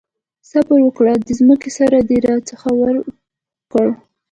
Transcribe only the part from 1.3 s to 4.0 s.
ځمکې سر دې راڅخه ورک کړ.